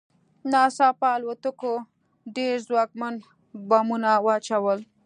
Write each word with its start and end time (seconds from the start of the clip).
ناڅاپه 0.51 1.07
الوتکو 1.15 1.73
ډېر 2.35 2.55
ځواکمن 2.67 3.15
بمونه 3.69 4.11
واچول 4.25 4.79